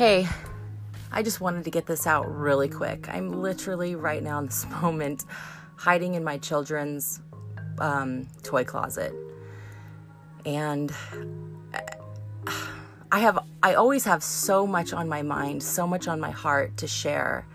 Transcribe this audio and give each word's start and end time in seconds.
Hey, 0.00 0.26
I 1.12 1.22
just 1.22 1.42
wanted 1.42 1.64
to 1.64 1.70
get 1.70 1.84
this 1.84 2.06
out 2.06 2.34
really 2.34 2.70
quick. 2.70 3.06
I'm 3.10 3.42
literally 3.42 3.96
right 3.96 4.22
now 4.22 4.38
in 4.38 4.46
this 4.46 4.66
moment 4.80 5.26
hiding 5.76 6.14
in 6.14 6.24
my 6.24 6.38
children's 6.38 7.20
um, 7.78 8.26
toy 8.42 8.64
closet. 8.64 9.12
And 10.46 10.90
I 13.12 13.18
have 13.20 13.40
I 13.62 13.74
always 13.74 14.06
have 14.06 14.22
so 14.22 14.66
much 14.66 14.94
on 14.94 15.06
my 15.06 15.20
mind, 15.20 15.62
so 15.62 15.86
much 15.86 16.08
on 16.08 16.18
my 16.18 16.30
heart 16.30 16.78
to 16.78 16.86
share. 16.86 17.46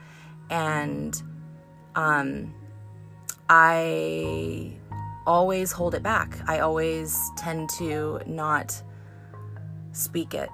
And 0.52 1.20
um 1.96 2.54
I 3.50 4.72
always 5.26 5.72
hold 5.72 5.96
it 5.96 6.04
back. 6.04 6.38
I 6.48 6.60
always 6.60 7.20
tend 7.38 7.72
to 7.80 8.22
not 8.28 8.80
speak 9.94 10.36
it. 10.36 10.52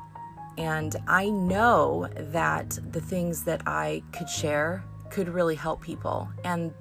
And 0.58 0.96
I 1.08 1.30
know 1.30 2.10
that 2.16 2.78
the 2.92 3.02
things 3.02 3.44
that 3.46 3.62
I 3.66 4.04
could 4.12 4.30
share 4.30 4.84
could 5.10 5.30
really 5.30 5.56
help 5.56 5.82
people. 5.82 6.30
And 6.44 6.74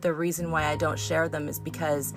the 0.00 0.12
reason 0.12 0.50
why 0.50 0.66
I 0.66 0.76
don't 0.76 0.98
share 0.98 1.28
them 1.28 1.48
is 1.48 1.58
because 1.58 2.14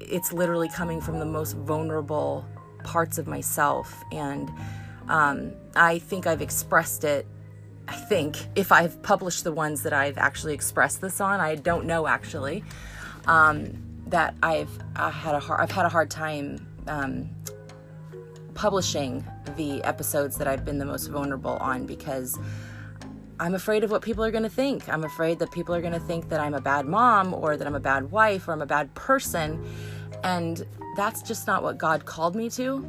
it's 0.00 0.32
literally 0.32 0.68
coming 0.68 1.00
from 1.00 1.18
the 1.18 1.26
most 1.26 1.56
vulnerable 1.56 2.44
parts 2.84 3.18
of 3.18 3.26
myself. 3.26 4.04
And 4.12 4.50
um, 5.08 5.52
I 5.74 5.98
think 5.98 6.26
I've 6.26 6.42
expressed 6.42 7.04
it. 7.04 7.26
I 7.88 7.94
think 7.94 8.36
if 8.56 8.72
I've 8.72 9.00
published 9.02 9.44
the 9.44 9.52
ones 9.52 9.82
that 9.82 9.92
I've 9.92 10.18
actually 10.18 10.54
expressed 10.54 11.00
this 11.00 11.20
on, 11.20 11.40
I 11.40 11.54
don't 11.54 11.86
know 11.86 12.06
actually. 12.06 12.64
Um, 13.26 13.82
that 14.08 14.34
I've 14.42 14.70
I 14.94 15.10
had 15.10 15.34
a 15.34 15.40
hard, 15.40 15.60
I've 15.60 15.70
had 15.70 15.84
a 15.84 15.88
hard 15.88 16.10
time 16.10 16.66
um, 16.86 17.28
publishing 18.56 19.24
the 19.56 19.82
episodes 19.84 20.36
that 20.38 20.48
I've 20.48 20.64
been 20.64 20.78
the 20.78 20.84
most 20.84 21.06
vulnerable 21.08 21.56
on 21.58 21.86
because 21.86 22.38
I'm 23.38 23.54
afraid 23.54 23.84
of 23.84 23.90
what 23.90 24.02
people 24.02 24.24
are 24.24 24.30
going 24.30 24.42
to 24.44 24.48
think. 24.48 24.88
I'm 24.88 25.04
afraid 25.04 25.38
that 25.40 25.52
people 25.52 25.74
are 25.74 25.80
going 25.82 25.92
to 25.92 26.00
think 26.00 26.30
that 26.30 26.40
I'm 26.40 26.54
a 26.54 26.60
bad 26.60 26.86
mom 26.86 27.34
or 27.34 27.56
that 27.56 27.66
I'm 27.66 27.74
a 27.74 27.80
bad 27.80 28.10
wife 28.10 28.48
or 28.48 28.52
I'm 28.52 28.62
a 28.62 28.66
bad 28.66 28.94
person. 28.94 29.64
And 30.24 30.66
that's 30.96 31.22
just 31.22 31.46
not 31.46 31.62
what 31.62 31.76
God 31.76 32.06
called 32.06 32.34
me 32.34 32.48
to. 32.50 32.88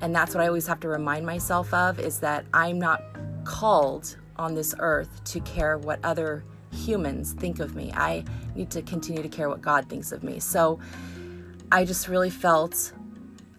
And 0.00 0.14
that's 0.14 0.34
what 0.34 0.42
I 0.42 0.48
always 0.48 0.66
have 0.66 0.80
to 0.80 0.88
remind 0.88 1.24
myself 1.24 1.72
of 1.72 2.00
is 2.00 2.18
that 2.20 2.44
I'm 2.52 2.80
not 2.80 3.02
called 3.44 4.16
on 4.36 4.54
this 4.54 4.74
earth 4.80 5.22
to 5.24 5.40
care 5.40 5.78
what 5.78 6.00
other 6.02 6.44
humans 6.72 7.32
think 7.34 7.60
of 7.60 7.76
me. 7.76 7.92
I 7.94 8.24
need 8.56 8.70
to 8.72 8.82
continue 8.82 9.22
to 9.22 9.28
care 9.28 9.48
what 9.48 9.62
God 9.62 9.88
thinks 9.88 10.10
of 10.10 10.24
me. 10.24 10.40
So 10.40 10.80
I 11.70 11.84
just 11.84 12.08
really 12.08 12.30
felt 12.30 12.92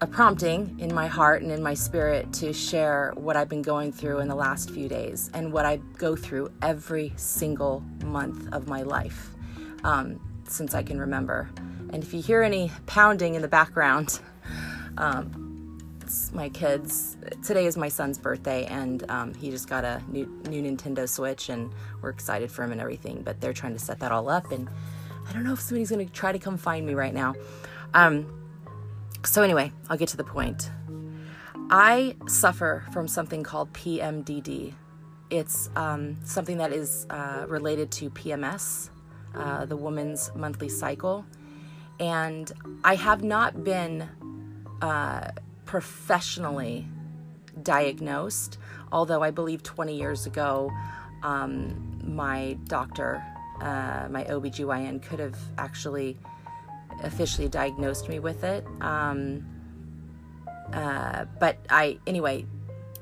a 0.06 0.08
prompting 0.08 0.80
in 0.80 0.94
my 0.94 1.08
heart 1.08 1.42
and 1.42 1.52
in 1.52 1.64
my 1.64 1.74
spirit 1.74 2.32
to 2.32 2.54
share 2.54 3.12
what 3.16 3.36
I've 3.36 3.50
been 3.50 3.64
going 3.64 3.92
through 3.92 4.20
in 4.20 4.28
the 4.28 4.36
last 4.36 4.70
few 4.70 4.88
days 4.88 5.32
and 5.34 5.52
what 5.52 5.66
I 5.66 5.78
go 5.98 6.16
through 6.16 6.52
every 6.62 7.12
single 7.16 7.84
month 8.04 8.54
of 8.54 8.68
my 8.68 8.84
life 8.84 9.32
um, 9.84 10.20
since 10.48 10.76
I 10.76 10.84
can 10.84 11.00
remember. 11.00 11.50
And 11.90 12.04
if 12.04 12.14
you 12.14 12.22
hear 12.22 12.44
any 12.44 12.72
pounding 12.86 13.34
in 13.34 13.42
the 13.42 13.48
background, 13.48 14.20
um, 15.00 15.80
my 16.34 16.50
kids. 16.50 17.18
Today 17.44 17.66
is 17.66 17.76
my 17.76 17.90
son's 17.90 18.20
birthday, 18.20 18.66
and 18.66 19.10
um, 19.10 19.34
he 19.34 19.50
just 19.50 19.68
got 19.68 19.84
a 19.84 20.04
new, 20.08 20.28
new 20.48 20.62
Nintendo 20.62 21.10
Switch, 21.10 21.50
and 21.50 21.74
we're 22.04 22.12
excited 22.12 22.52
for 22.52 22.64
him 22.64 22.72
and 22.72 22.80
everything. 22.80 23.24
But 23.24 23.42
they're 23.42 23.54
trying 23.54 23.74
to 23.74 23.80
set 23.80 24.00
that 24.02 24.12
all 24.12 24.30
up, 24.30 24.52
and 24.52 24.70
I 25.28 25.34
don't 25.34 25.44
know 25.44 25.54
if 25.54 25.62
somebody's 25.62 25.90
going 25.90 26.06
to 26.06 26.14
try 26.14 26.32
to 26.32 26.38
come 26.38 26.58
find 26.58 26.86
me 26.86 26.94
right 26.94 27.14
now. 27.14 27.34
Um, 27.96 28.45
so, 29.26 29.44
anyway, 29.44 29.72
I'll 29.90 29.98
get 29.98 30.10
to 30.10 30.18
the 30.18 30.24
point. 30.24 30.70
I 31.70 32.16
suffer 32.28 32.86
from 32.92 33.08
something 33.08 33.44
called 33.44 33.74
PMDD. 33.74 34.74
It's 35.30 35.70
um, 35.76 36.18
something 36.24 36.58
that 36.58 36.72
is 36.72 37.08
uh, 37.10 37.46
related 37.48 37.92
to 37.94 38.10
PMS, 38.12 38.90
uh, 39.34 39.66
the 39.66 39.76
woman's 39.76 40.32
monthly 40.36 40.70
cycle. 40.70 41.26
And 42.00 42.52
I 42.84 42.96
have 42.96 43.24
not 43.24 43.64
been 43.64 44.08
uh, 44.82 45.32
professionally 45.66 46.88
diagnosed, 47.64 48.58
although 48.92 49.24
I 49.24 49.32
believe 49.32 49.64
20 49.64 49.98
years 49.98 50.26
ago, 50.26 50.72
um, 51.24 52.00
my 52.04 52.58
doctor, 52.66 53.24
uh, 53.62 54.08
my 54.10 54.24
OBGYN, 54.26 55.02
could 55.02 55.20
have 55.20 55.38
actually 55.58 56.18
officially 57.04 57.48
diagnosed 57.48 58.10
me 58.10 58.20
with 58.20 58.44
it. 58.44 58.66
Um, 58.82 59.46
uh, 60.74 61.26
but 61.40 61.58
I, 61.70 62.00
anyway, 62.08 62.46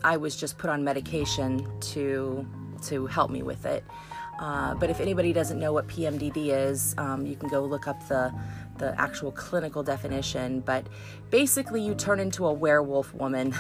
I 0.04 0.18
was 0.18 0.36
just 0.36 0.58
put 0.58 0.70
on 0.70 0.84
medication 0.84 1.68
to 1.94 2.46
to 2.84 3.08
help 3.08 3.32
me 3.32 3.42
with 3.42 3.66
it. 3.66 3.84
Uh, 4.40 4.74
but 4.76 4.90
if 4.90 5.00
anybody 5.00 5.32
doesn't 5.32 5.60
know 5.60 5.72
what 5.72 5.88
PMDD 5.88 6.48
is, 6.48 6.96
um, 6.98 7.26
you 7.26 7.36
can 7.36 7.50
go 7.50 7.64
look 7.64 7.88
up 7.88 8.08
the 8.08 8.34
the 8.78 9.00
actual 9.00 9.32
clinical 9.32 9.84
definition. 9.84 10.60
But 10.60 10.88
basically, 11.30 11.82
you 11.82 11.96
turn 11.96 12.20
into 12.20 12.46
a 12.46 12.54
werewolf 12.54 13.14
woman 13.14 13.56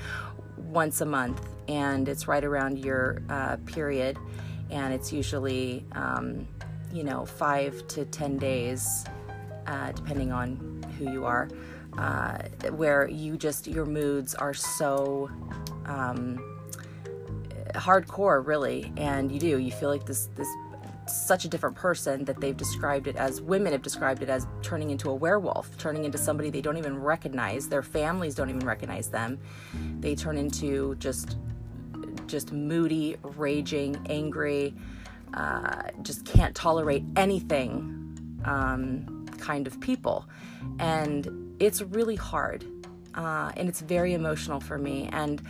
once 0.56 1.00
a 1.00 1.06
month, 1.06 1.40
and 1.68 2.08
it's 2.08 2.28
right 2.28 2.44
around 2.44 2.78
your 2.78 3.22
uh, 3.28 3.56
period, 3.66 4.18
and 4.70 4.92
it's 4.92 5.12
usually 5.12 5.86
um, 5.92 6.46
you 6.92 7.04
know 7.04 7.24
five 7.24 7.86
to 7.88 8.04
ten 8.04 8.36
days 8.36 9.04
uh, 9.68 9.92
depending 9.92 10.32
on 10.32 10.82
who 10.98 11.12
you 11.12 11.24
are, 11.24 11.48
uh, 11.98 12.38
where 12.70 13.08
you 13.08 13.36
just, 13.36 13.66
your 13.66 13.84
moods 13.84 14.34
are 14.34 14.54
so 14.54 15.30
um, 15.84 16.38
hardcore, 17.74 18.44
really. 18.44 18.90
And 18.96 19.30
you 19.30 19.38
do, 19.38 19.58
you 19.58 19.70
feel 19.70 19.90
like 19.90 20.06
this, 20.06 20.30
this, 20.36 20.48
such 21.06 21.44
a 21.44 21.48
different 21.48 21.76
person 21.76 22.24
that 22.24 22.40
they've 22.40 22.56
described 22.56 23.06
it 23.06 23.16
as 23.16 23.40
women 23.40 23.72
have 23.72 23.82
described 23.82 24.22
it 24.22 24.28
as 24.28 24.46
turning 24.62 24.90
into 24.90 25.08
a 25.08 25.14
werewolf 25.14 25.74
turning 25.78 26.04
into 26.04 26.18
somebody 26.18 26.50
they 26.50 26.60
don't 26.60 26.76
even 26.76 26.98
recognize 26.98 27.66
their 27.66 27.82
families 27.82 28.34
don't 28.34 28.50
even 28.50 28.60
recognize 28.60 29.08
them 29.08 29.38
they 30.00 30.14
turn 30.14 30.36
into 30.36 30.94
just 30.96 31.38
just 32.26 32.52
moody 32.52 33.16
raging 33.22 33.96
angry 34.10 34.74
uh, 35.32 35.84
just 36.02 36.26
can't 36.26 36.54
tolerate 36.54 37.04
anything 37.16 37.98
um, 38.44 39.17
kind 39.38 39.66
of 39.66 39.80
people. 39.80 40.28
And 40.78 41.56
it's 41.58 41.80
really 41.82 42.16
hard. 42.16 42.64
Uh, 43.14 43.50
and 43.56 43.68
it's 43.68 43.80
very 43.80 44.14
emotional 44.14 44.60
for 44.60 44.78
me. 44.78 45.08
And 45.12 45.42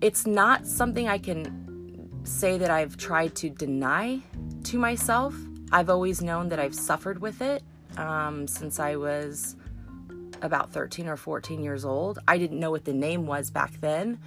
it's 0.00 0.26
not 0.26 0.66
something 0.66 1.08
I 1.08 1.18
can 1.18 2.10
say 2.24 2.58
that 2.58 2.70
I've 2.70 2.96
tried 2.96 3.34
to 3.36 3.50
deny 3.50 4.20
to 4.64 4.78
myself. 4.78 5.34
I've 5.72 5.90
always 5.90 6.22
known 6.22 6.48
that 6.50 6.58
I've 6.58 6.74
suffered 6.74 7.20
with 7.20 7.40
it 7.40 7.62
um, 7.96 8.46
since 8.46 8.78
I 8.78 8.96
was 8.96 9.56
about 10.42 10.72
13 10.72 11.08
or 11.08 11.16
14 11.16 11.62
years 11.62 11.84
old. 11.84 12.18
I 12.28 12.38
didn't 12.38 12.60
know 12.60 12.70
what 12.70 12.84
the 12.84 12.92
name 12.92 13.26
was 13.26 13.50
back 13.50 13.80
then. 13.80 14.18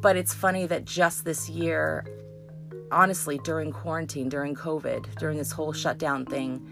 But 0.00 0.16
it's 0.16 0.32
funny 0.32 0.66
that 0.66 0.86
just 0.86 1.24
this 1.24 1.48
year, 1.48 2.06
honestly, 2.90 3.38
during 3.44 3.70
quarantine, 3.70 4.28
during 4.28 4.54
COVID, 4.54 5.18
during 5.18 5.36
this 5.36 5.52
whole 5.52 5.72
shutdown 5.72 6.24
thing, 6.24 6.66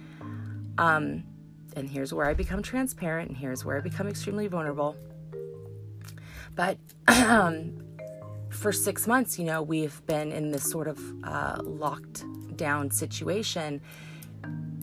um, 0.79 1.25
and 1.77 1.89
here's 1.89 2.13
where 2.15 2.27
I 2.27 2.35
become 2.35 2.63
transparent, 2.63 3.29
and 3.29 3.37
here's 3.37 3.65
where 3.65 3.77
I 3.77 3.81
become 3.81 4.09
extremely 4.09 4.47
vulnerable. 4.47 4.97
But 6.55 6.79
um, 7.09 7.83
for 8.51 8.73
six 8.73 9.07
months, 9.07 9.39
you 9.39 9.45
know, 9.45 9.63
we've 9.63 10.05
been 10.07 10.33
in 10.33 10.51
this 10.51 10.69
sort 10.69 10.89
of 10.89 10.99
uh, 11.25 11.61
locked 11.63 12.25
down 12.57 12.91
situation. 12.91 13.81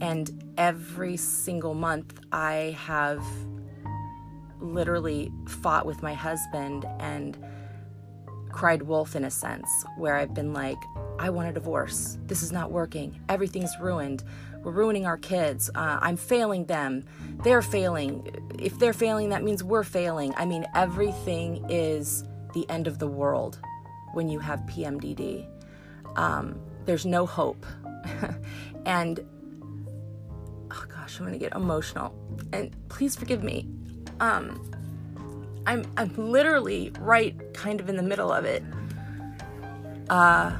And 0.02 0.54
every 0.58 1.18
single 1.18 1.74
month, 1.74 2.20
I 2.32 2.78
have 2.86 3.24
literally 4.59 5.32
fought 5.48 5.86
with 5.86 6.03
my 6.03 6.14
husband 6.14 6.86
and 7.00 7.38
cried 8.52 8.84
wolf 8.84 9.16
in 9.16 9.24
a 9.24 9.32
sense, 9.32 9.70
where 9.98 10.16
I've 10.16 10.34
been 10.34 10.53
like, 10.53 10.78
I 11.17 11.29
want 11.29 11.50
a 11.50 11.53
divorce. 11.53 12.17
This 12.26 12.44
is 12.44 12.52
not 12.52 12.72
working. 12.72 13.20
Everything's 13.29 13.72
ruined. 13.79 14.23
We're 14.64 14.72
ruining 14.72 15.06
our 15.06 15.17
kids. 15.17 15.70
Uh, 15.73 16.00
I'm 16.02 16.17
failing 16.17 16.66
them. 16.66 17.06
They're 17.44 17.62
failing. 17.62 18.28
If 18.59 18.79
they're 18.79 18.94
failing, 18.94 19.29
that 19.29 19.44
means 19.44 19.64
we're 19.64 19.84
failing. 19.84 20.34
I 20.38 20.46
mean, 20.46 20.66
everything 20.76 21.66
is 21.70 22.26
the 22.53 22.70
end 22.70 22.88
of 22.88 23.00
the 23.00 23.08
world 23.08 23.59
when 24.14 24.28
you 24.28 24.40
have 24.40 24.59
PMDD. 24.62 25.47
Um, 26.16 26.59
there's 26.85 27.06
no 27.06 27.26
hope. 27.26 27.66
and, 28.85 29.20
oh 30.72 30.85
gosh, 30.90 31.20
I'm 31.20 31.32
to 31.32 31.38
get 31.38 31.53
emotional. 31.53 32.14
And 32.52 32.76
please 32.90 33.16
forgive 33.16 33.44
me. 33.44 33.67
Um, 34.20 34.62
I'm, 35.66 35.85
I'm 35.97 36.14
literally 36.16 36.91
right 37.00 37.53
kind 37.53 37.79
of 37.79 37.90
in 37.90 37.96
the 37.96 38.03
middle 38.03 38.32
of 38.32 38.46
it. 38.46 38.64
Uh, 40.09 40.56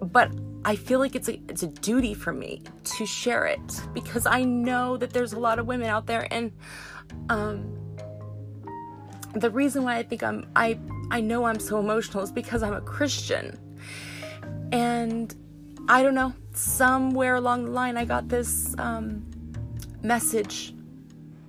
but 0.00 0.30
I 0.64 0.76
feel 0.76 0.98
like 0.98 1.14
it's 1.14 1.28
a 1.28 1.40
it's 1.48 1.62
a 1.62 1.68
duty 1.68 2.14
for 2.14 2.32
me 2.32 2.62
to 2.84 3.06
share 3.06 3.46
it 3.46 3.80
because 3.94 4.26
I 4.26 4.44
know 4.44 4.96
that 4.96 5.12
there's 5.12 5.32
a 5.32 5.38
lot 5.38 5.58
of 5.58 5.66
women 5.66 5.88
out 5.88 6.06
there 6.06 6.26
and 6.30 6.52
um 7.28 7.78
the 9.34 9.50
reason 9.50 9.84
why 9.84 9.96
I 9.96 10.02
think 10.02 10.22
I'm 10.22 10.46
I 10.56 10.78
I 11.10 11.20
know 11.20 11.44
I'm 11.44 11.58
so 11.58 11.78
emotional 11.78 12.22
is 12.22 12.30
because 12.30 12.62
I'm 12.62 12.74
a 12.74 12.80
Christian. 12.80 13.58
And 14.72 15.34
I 15.88 16.02
don't 16.02 16.14
know, 16.14 16.34
somewhere 16.52 17.36
along 17.36 17.64
the 17.64 17.70
line 17.70 17.96
I 17.96 18.04
got 18.04 18.28
this 18.28 18.74
um, 18.78 19.26
message 20.02 20.74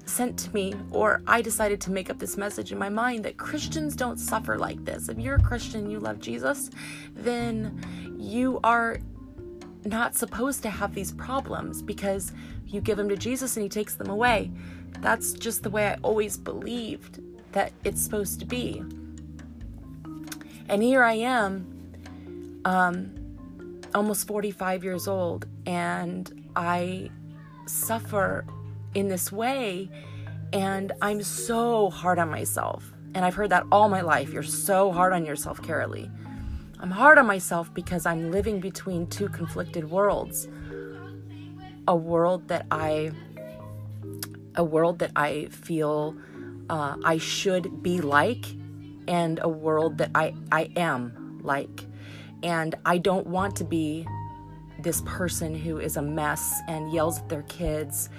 sent 0.10 0.38
to 0.40 0.54
me, 0.54 0.74
or 0.92 1.22
I 1.28 1.42
decided 1.42 1.80
to 1.82 1.92
make 1.92 2.10
up 2.10 2.20
this 2.20 2.38
message 2.38 2.72
in 2.72 2.78
my 2.78 2.90
mind 2.90 3.26
that 3.26 3.38
Christians 3.38 3.96
don't 3.96 4.18
suffer 4.18 4.58
like 4.58 4.84
this. 4.84 5.10
If 5.10 5.20
you're 5.20 5.36
a 5.36 5.42
Christian, 5.42 5.90
you 5.90 6.00
love 6.00 6.20
Jesus, 6.20 6.70
then 7.14 8.18
you 8.18 8.60
are 8.64 9.00
not 9.86 10.16
supposed 10.16 10.62
to 10.64 10.70
have 10.70 10.94
these 10.94 11.12
problems 11.12 11.82
because 11.82 12.32
you 12.66 12.82
give 12.82 12.98
them 12.98 13.10
to 13.10 13.16
Jesus 13.16 13.56
and 13.56 13.64
he 13.64 13.70
takes 13.70 13.96
them 13.96 14.10
away. 14.10 14.52
That's 15.00 15.34
just 15.34 15.64
the 15.64 15.70
way 15.70 15.88
I 15.88 15.98
always 16.02 16.38
believed 16.38 17.22
that 17.54 17.72
it's 17.84 18.02
supposed 18.02 18.40
to 18.40 18.46
be. 18.46 18.84
And 20.68 20.84
here 20.84 21.04
I 21.04 21.14
am, 21.14 22.62
um, 22.66 23.16
almost 23.96 24.28
45 24.28 24.84
years 24.84 25.08
old, 25.08 25.48
and 25.66 26.48
I 26.56 27.10
suffer 27.66 28.46
in 28.94 29.08
this 29.08 29.32
way, 29.32 29.90
and 30.54 30.92
I'm 31.02 31.22
so 31.22 31.90
hard 31.90 32.20
on 32.20 32.30
myself. 32.30 32.94
And 33.16 33.26
I've 33.26 33.36
heard 33.36 33.50
that 33.50 33.66
all 33.72 33.90
my 33.90 34.02
life. 34.02 34.32
You're 34.32 34.44
so 34.44 34.92
hard 34.92 35.14
on 35.14 35.26
yourself, 35.26 35.62
Carolee. 35.62 36.12
I'm 36.80 36.92
hard 36.92 37.18
on 37.18 37.26
myself 37.26 37.74
because 37.74 38.06
I'm 38.06 38.32
living 38.32 38.60
between 38.60 39.08
two 39.08 39.30
conflicted 39.30 39.90
worlds. 39.90 40.48
A 41.88 41.96
world 41.96 42.48
that 42.50 42.66
I 42.72 43.12
a 44.56 44.64
world 44.64 45.00
that 45.00 45.12
I 45.16 45.48
feel 45.48 46.16
uh, 46.70 46.96
I 47.04 47.18
should 47.18 47.82
be 47.82 48.02
like, 48.02 48.46
and 49.08 49.40
a 49.42 49.50
world 49.50 49.98
that 50.00 50.12
I, 50.14 50.34
I 50.52 50.72
am 50.76 51.40
like. 51.42 51.86
And 52.44 52.76
I 52.86 52.98
don't 52.98 53.28
want 53.28 53.56
to 53.58 53.64
be 53.64 54.08
this 54.82 55.02
person 55.06 55.56
who 55.56 55.80
is 55.80 55.98
a 55.98 56.02
mess 56.02 56.54
and 56.68 56.92
yells 56.94 57.20
at 57.20 57.30
their 57.30 57.44
kids 57.44 58.10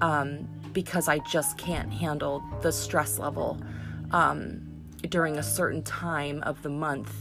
um, 0.00 0.48
because 0.72 1.08
I 1.08 1.18
just 1.20 1.56
can't 1.58 1.92
handle 1.92 2.42
the 2.62 2.72
stress 2.72 3.18
level 3.18 3.60
um, 4.10 4.60
during 5.08 5.38
a 5.38 5.42
certain 5.42 5.82
time 5.82 6.42
of 6.42 6.62
the 6.62 6.70
month. 6.70 7.12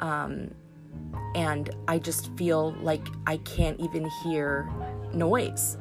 Um, 0.00 0.50
and 1.34 1.70
I 1.88 1.98
just 1.98 2.34
feel 2.36 2.72
like 2.80 3.06
I 3.26 3.38
can't 3.38 3.80
even 3.80 4.08
hear 4.22 4.68
noise. 5.14 5.78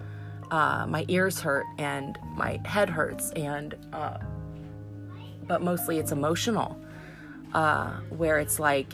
Uh, 0.50 0.86
my 0.88 1.06
ears 1.07 1.39
hurt 1.39 1.66
and 1.78 2.18
my 2.36 2.60
head 2.66 2.89
hurts, 2.89 3.31
and 3.31 3.75
uh, 3.94 4.18
but 5.48 5.62
mostly 5.62 5.98
it's 5.98 6.12
emotional, 6.12 6.78
uh, 7.54 7.92
where 8.10 8.39
it's 8.39 8.60
like 8.60 8.94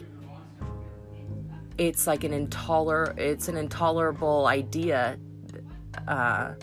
it's 1.77 2.07
like 2.07 2.23
an 2.23 2.31
intoler 2.31 3.17
it's 3.17 3.47
an 3.47 3.57
intolerable 3.57 4.47
idea, 4.47 5.17
uh, 6.07 6.53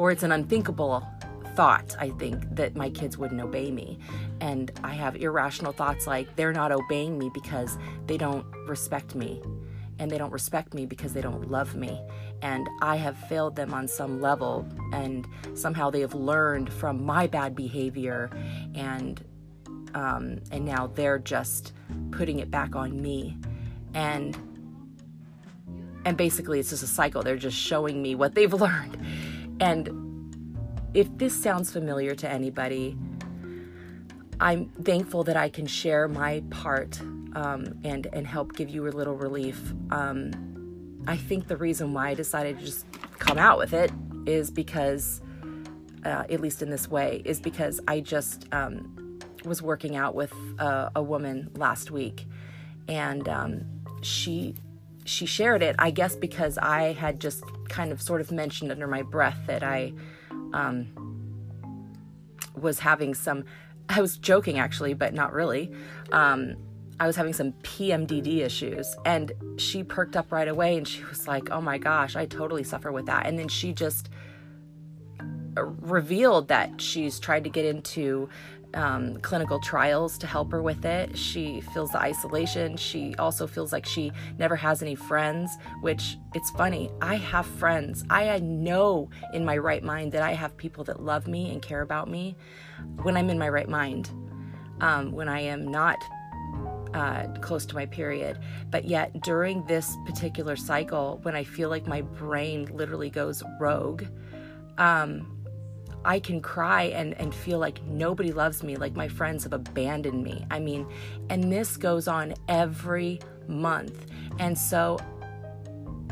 or 0.00 0.10
it's 0.10 0.22
an 0.22 0.32
unthinkable 0.32 1.06
thought. 1.54 1.94
I 1.98 2.08
think 2.10 2.56
that 2.56 2.74
my 2.74 2.88
kids 2.88 3.18
wouldn't 3.18 3.40
obey 3.40 3.70
me, 3.70 3.98
and 4.40 4.72
I 4.82 4.94
have 4.94 5.14
irrational 5.14 5.72
thoughts 5.72 6.06
like 6.06 6.34
they're 6.36 6.54
not 6.54 6.72
obeying 6.72 7.18
me 7.18 7.30
because 7.34 7.76
they 8.06 8.16
don't 8.16 8.46
respect 8.66 9.14
me 9.14 9.42
and 9.98 10.10
they 10.10 10.16
don't 10.16 10.32
respect 10.32 10.72
me 10.72 10.86
because 10.86 11.12
they 11.12 11.20
don't 11.20 11.50
love 11.50 11.76
me. 11.76 12.00
And 12.40 12.66
I 12.80 12.96
have 12.96 13.18
failed 13.28 13.54
them 13.54 13.74
on 13.74 13.86
some 13.86 14.22
level, 14.22 14.66
and 14.94 15.28
somehow 15.52 15.90
they 15.90 16.00
have 16.00 16.14
learned 16.14 16.72
from 16.72 17.04
my 17.04 17.26
bad 17.26 17.54
behavior, 17.54 18.30
and 18.74 19.22
um, 19.94 20.40
and 20.50 20.64
now 20.64 20.86
they're 20.86 21.18
just 21.18 21.74
putting 22.12 22.38
it 22.38 22.50
back 22.50 22.74
on 22.74 23.02
me, 23.02 23.36
and 23.92 24.34
and 26.06 26.16
basically 26.16 26.58
it's 26.58 26.70
just 26.70 26.82
a 26.82 26.86
cycle. 26.86 27.22
They're 27.22 27.36
just 27.36 27.58
showing 27.58 28.00
me 28.00 28.14
what 28.14 28.34
they've 28.34 28.54
learned, 28.66 28.96
and 29.60 29.88
if 30.94 31.06
this 31.18 31.40
sounds 31.40 31.72
familiar 31.72 32.14
to 32.16 32.28
anybody, 32.28 32.96
I'm 34.40 34.70
thankful 34.82 35.22
that 35.24 35.36
I 35.36 35.48
can 35.48 35.66
share 35.66 36.08
my 36.08 36.42
part 36.50 37.00
um, 37.34 37.78
and 37.84 38.08
and 38.12 38.26
help 38.26 38.56
give 38.56 38.70
you 38.70 38.88
a 38.88 38.90
little 38.90 39.14
relief. 39.14 39.72
Um, 39.90 41.02
I 41.06 41.16
think 41.16 41.46
the 41.46 41.56
reason 41.56 41.92
why 41.92 42.08
I 42.08 42.14
decided 42.14 42.58
to 42.58 42.64
just 42.64 42.86
come 43.18 43.38
out 43.38 43.58
with 43.58 43.72
it 43.72 43.92
is 44.26 44.50
because, 44.50 45.20
uh, 46.04 46.24
at 46.28 46.40
least 46.40 46.62
in 46.62 46.70
this 46.70 46.88
way, 46.88 47.22
is 47.24 47.40
because 47.40 47.80
I 47.86 48.00
just 48.00 48.46
um, 48.52 49.18
was 49.44 49.62
working 49.62 49.96
out 49.96 50.14
with 50.14 50.32
a, 50.58 50.90
a, 50.96 51.02
woman 51.02 51.50
last 51.54 51.90
week, 51.90 52.26
and 52.88 53.28
um, 53.28 53.64
she 54.02 54.54
she 55.04 55.26
shared 55.26 55.62
it. 55.62 55.76
I 55.78 55.90
guess 55.90 56.16
because 56.16 56.58
I 56.58 56.92
had 56.92 57.20
just 57.20 57.44
kind 57.68 57.92
of 57.92 58.00
sort 58.00 58.20
of 58.20 58.30
mentioned 58.30 58.70
under 58.70 58.86
my 58.86 59.02
breath 59.02 59.38
that 59.46 59.62
I 59.62 59.92
um, 60.52 60.88
was 62.54 62.78
having 62.78 63.14
some. 63.14 63.44
I 63.88 64.00
was 64.00 64.18
joking 64.18 64.58
actually, 64.58 64.94
but 64.94 65.14
not 65.14 65.32
really. 65.32 65.72
Um, 66.12 66.56
I 67.00 67.06
was 67.06 67.16
having 67.16 67.32
some 67.32 67.52
PMDD 67.62 68.40
issues. 68.40 68.94
And 69.06 69.32
she 69.56 69.82
perked 69.82 70.16
up 70.16 70.30
right 70.30 70.46
away 70.46 70.76
and 70.76 70.86
she 70.86 71.02
was 71.04 71.26
like, 71.26 71.50
oh 71.50 71.60
my 71.60 71.78
gosh, 71.78 72.14
I 72.14 72.26
totally 72.26 72.62
suffer 72.62 72.92
with 72.92 73.06
that. 73.06 73.26
And 73.26 73.38
then 73.38 73.48
she 73.48 73.72
just 73.72 74.10
revealed 75.56 76.48
that 76.48 76.80
she's 76.80 77.18
tried 77.18 77.44
to 77.44 77.50
get 77.50 77.64
into 77.64 78.28
um, 78.74 79.16
clinical 79.18 79.60
trials 79.60 80.18
to 80.18 80.26
help 80.26 80.52
her 80.52 80.62
with 80.62 80.84
it. 80.84 81.16
She 81.16 81.60
feels 81.60 81.90
the 81.90 82.00
isolation. 82.00 82.76
She 82.76 83.14
also 83.18 83.46
feels 83.46 83.72
like 83.72 83.86
she 83.86 84.12
never 84.38 84.56
has 84.56 84.82
any 84.82 84.94
friends, 84.94 85.56
which 85.80 86.18
it's 86.34 86.50
funny. 86.50 86.90
I 87.00 87.16
have 87.16 87.46
friends. 87.46 88.04
I 88.10 88.38
know 88.38 89.10
in 89.32 89.44
my 89.44 89.56
right 89.56 89.82
mind 89.82 90.12
that 90.12 90.22
I 90.22 90.32
have 90.32 90.56
people 90.56 90.84
that 90.84 91.02
love 91.02 91.26
me 91.26 91.50
and 91.50 91.60
care 91.60 91.82
about 91.82 92.08
me 92.08 92.36
when 93.02 93.16
I'm 93.16 93.30
in 93.30 93.38
my 93.38 93.48
right 93.48 93.68
mind. 93.68 94.10
Um, 94.80 95.12
when 95.12 95.28
I 95.28 95.40
am 95.40 95.70
not 95.70 96.02
uh, 96.94 97.26
close 97.40 97.66
to 97.66 97.74
my 97.74 97.86
period. 97.86 98.38
But 98.70 98.84
yet, 98.84 99.20
during 99.22 99.64
this 99.66 99.96
particular 100.06 100.56
cycle, 100.56 101.20
when 101.22 101.36
I 101.36 101.44
feel 101.44 101.68
like 101.68 101.86
my 101.86 102.00
brain 102.00 102.68
literally 102.72 103.10
goes 103.10 103.42
rogue, 103.60 104.04
um, 104.78 105.39
I 106.04 106.18
can 106.20 106.40
cry 106.40 106.84
and, 106.84 107.14
and 107.20 107.34
feel 107.34 107.58
like 107.58 107.82
nobody 107.84 108.32
loves 108.32 108.62
me, 108.62 108.76
like 108.76 108.94
my 108.94 109.08
friends 109.08 109.44
have 109.44 109.52
abandoned 109.52 110.22
me. 110.22 110.44
I 110.50 110.58
mean, 110.58 110.86
and 111.28 111.52
this 111.52 111.76
goes 111.76 112.08
on 112.08 112.34
every 112.48 113.20
month. 113.46 114.06
And 114.38 114.56
so 114.56 114.98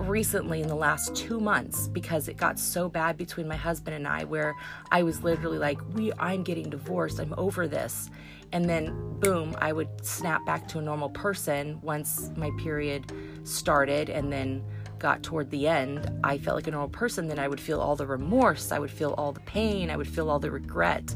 recently 0.00 0.62
in 0.62 0.68
the 0.68 0.74
last 0.74 1.14
two 1.16 1.40
months 1.40 1.88
because 1.88 2.28
it 2.28 2.36
got 2.36 2.58
so 2.58 2.88
bad 2.88 3.16
between 3.16 3.48
my 3.48 3.56
husband 3.56 3.96
and 3.96 4.06
I 4.06 4.24
where 4.24 4.54
I 4.90 5.02
was 5.02 5.22
literally 5.24 5.58
like, 5.58 5.78
we 5.94 6.12
I'm 6.18 6.42
getting 6.42 6.70
divorced. 6.70 7.18
I'm 7.18 7.34
over 7.36 7.66
this. 7.66 8.10
And 8.52 8.68
then 8.68 9.18
boom, 9.20 9.56
I 9.60 9.72
would 9.72 9.88
snap 10.04 10.44
back 10.46 10.68
to 10.68 10.78
a 10.78 10.82
normal 10.82 11.10
person 11.10 11.80
once 11.82 12.30
my 12.36 12.50
period 12.58 13.12
started 13.44 14.08
and 14.08 14.32
then 14.32 14.64
got 14.98 15.22
toward 15.22 15.50
the 15.50 15.68
end, 15.68 16.10
I 16.24 16.38
felt 16.38 16.56
like 16.56 16.66
a 16.66 16.70
normal 16.70 16.88
person, 16.88 17.28
then 17.28 17.38
I 17.38 17.48
would 17.48 17.60
feel 17.60 17.80
all 17.80 17.96
the 17.96 18.06
remorse, 18.06 18.72
I 18.72 18.78
would 18.78 18.90
feel 18.90 19.14
all 19.18 19.32
the 19.32 19.40
pain, 19.40 19.90
I 19.90 19.96
would 19.96 20.08
feel 20.08 20.30
all 20.30 20.38
the 20.38 20.50
regret 20.50 21.14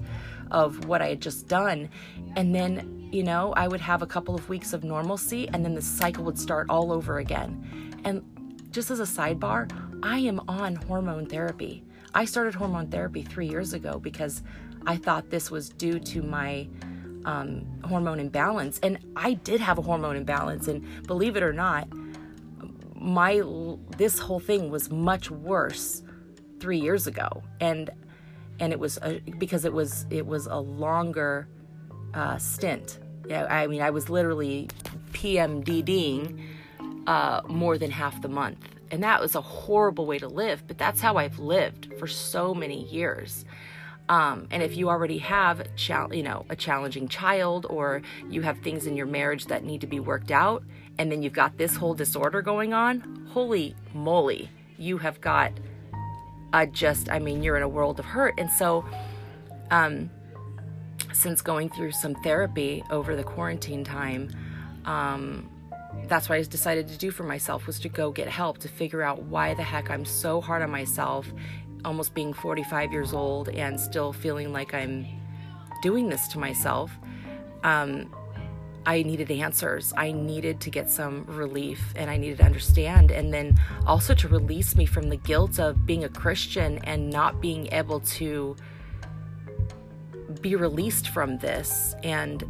of 0.50 0.86
what 0.86 1.02
I 1.02 1.08
had 1.08 1.20
just 1.20 1.48
done. 1.48 1.88
And 2.36 2.54
then, 2.54 3.08
you 3.12 3.22
know, 3.22 3.52
I 3.54 3.66
would 3.68 3.80
have 3.80 4.02
a 4.02 4.06
couple 4.06 4.34
of 4.34 4.48
weeks 4.48 4.72
of 4.72 4.84
normalcy 4.84 5.48
and 5.48 5.64
then 5.64 5.74
the 5.74 5.82
cycle 5.82 6.24
would 6.24 6.38
start 6.38 6.66
all 6.68 6.92
over 6.92 7.18
again. 7.18 8.00
And 8.04 8.22
just 8.70 8.90
as 8.90 9.00
a 9.00 9.04
sidebar, 9.04 9.70
I 10.02 10.18
am 10.18 10.40
on 10.48 10.76
hormone 10.76 11.26
therapy. 11.26 11.84
I 12.14 12.24
started 12.26 12.54
hormone 12.54 12.88
therapy 12.88 13.22
three 13.22 13.48
years 13.48 13.72
ago 13.72 13.98
because 13.98 14.42
I 14.86 14.96
thought 14.96 15.30
this 15.30 15.50
was 15.50 15.70
due 15.70 15.98
to 15.98 16.22
my 16.22 16.68
um, 17.24 17.64
hormone 17.84 18.20
imbalance. 18.20 18.78
And 18.82 18.98
I 19.16 19.34
did 19.34 19.60
have 19.60 19.78
a 19.78 19.82
hormone 19.82 20.16
imbalance. 20.16 20.68
And 20.68 21.06
believe 21.06 21.36
it 21.36 21.42
or 21.42 21.52
not, 21.52 21.88
my 23.02 23.42
this 23.96 24.18
whole 24.18 24.40
thing 24.40 24.70
was 24.70 24.90
much 24.90 25.30
worse 25.30 26.02
three 26.60 26.78
years 26.78 27.06
ago. 27.06 27.42
And 27.60 27.90
and 28.60 28.72
it 28.72 28.78
was 28.78 28.98
a, 29.02 29.20
because 29.38 29.64
it 29.64 29.72
was 29.72 30.06
it 30.10 30.26
was 30.26 30.46
a 30.46 30.56
longer 30.56 31.48
uh, 32.14 32.38
stint. 32.38 32.98
Yeah 33.28 33.46
I 33.50 33.66
mean, 33.66 33.82
I 33.82 33.90
was 33.90 34.08
literally 34.08 34.68
PMDDing 35.12 36.40
uh, 37.06 37.42
more 37.48 37.78
than 37.78 37.90
half 37.90 38.20
the 38.22 38.28
month. 38.28 38.68
And 38.90 39.02
that 39.02 39.20
was 39.20 39.34
a 39.34 39.40
horrible 39.40 40.06
way 40.06 40.18
to 40.18 40.28
live, 40.28 40.66
but 40.66 40.76
that's 40.76 41.00
how 41.00 41.16
I've 41.16 41.38
lived 41.38 41.94
for 41.98 42.06
so 42.06 42.54
many 42.54 42.84
years. 42.84 43.44
Um, 44.08 44.48
and 44.50 44.62
if 44.62 44.76
you 44.76 44.90
already 44.90 45.18
have, 45.18 45.66
you 46.10 46.22
know, 46.22 46.44
a 46.50 46.56
challenging 46.56 47.08
child, 47.08 47.66
or 47.70 48.02
you 48.28 48.42
have 48.42 48.58
things 48.58 48.86
in 48.86 48.96
your 48.96 49.06
marriage 49.06 49.46
that 49.46 49.64
need 49.64 49.80
to 49.80 49.86
be 49.86 50.00
worked 50.00 50.30
out, 50.30 50.64
and 50.98 51.10
then 51.10 51.22
you've 51.22 51.32
got 51.32 51.56
this 51.56 51.76
whole 51.76 51.94
disorder 51.94 52.42
going 52.42 52.74
on, 52.74 53.26
holy 53.30 53.74
moly, 53.94 54.50
you 54.78 54.98
have 54.98 55.20
got 55.20 55.52
a 56.52 56.66
just, 56.66 57.10
I 57.10 57.18
mean, 57.18 57.42
you're 57.42 57.56
in 57.56 57.62
a 57.62 57.68
world 57.68 57.98
of 57.98 58.04
hurt. 58.04 58.34
And 58.38 58.50
so, 58.50 58.84
um, 59.70 60.10
since 61.12 61.40
going 61.40 61.70
through 61.70 61.92
some 61.92 62.14
therapy 62.16 62.84
over 62.90 63.16
the 63.16 63.24
quarantine 63.24 63.84
time, 63.84 64.30
um, 64.84 65.48
that's 66.08 66.28
what 66.28 66.38
I 66.38 66.42
decided 66.42 66.88
to 66.88 66.98
do 66.98 67.10
for 67.10 67.22
myself 67.22 67.66
was 67.66 67.78
to 67.80 67.88
go 67.88 68.10
get 68.10 68.28
help 68.28 68.58
to 68.58 68.68
figure 68.68 69.02
out 69.02 69.22
why 69.22 69.54
the 69.54 69.62
heck 69.62 69.90
I'm 69.90 70.04
so 70.04 70.40
hard 70.40 70.62
on 70.62 70.70
myself, 70.70 71.32
almost 71.84 72.14
being 72.14 72.32
45 72.32 72.92
years 72.92 73.12
old 73.12 73.48
and 73.48 73.78
still 73.78 74.12
feeling 74.12 74.52
like 74.52 74.74
I'm 74.74 75.06
doing 75.82 76.08
this 76.08 76.28
to 76.28 76.38
myself. 76.38 76.90
Um, 77.64 78.10
I 78.84 79.02
needed 79.02 79.30
answers. 79.30 79.92
I 79.96 80.12
needed 80.12 80.60
to 80.62 80.70
get 80.70 80.90
some 80.90 81.24
relief 81.26 81.92
and 81.94 82.10
I 82.10 82.16
needed 82.16 82.38
to 82.38 82.44
understand. 82.44 83.10
And 83.10 83.32
then 83.32 83.60
also 83.86 84.14
to 84.14 84.28
release 84.28 84.74
me 84.74 84.86
from 84.86 85.08
the 85.08 85.16
guilt 85.16 85.60
of 85.60 85.86
being 85.86 86.04
a 86.04 86.08
Christian 86.08 86.78
and 86.84 87.10
not 87.10 87.40
being 87.40 87.68
able 87.72 88.00
to 88.00 88.56
be 90.40 90.56
released 90.56 91.08
from 91.10 91.38
this 91.38 91.94
and 92.02 92.42